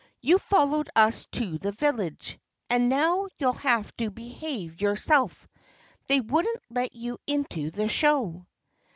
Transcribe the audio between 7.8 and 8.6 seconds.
show."